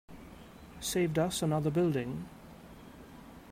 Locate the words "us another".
1.19-1.69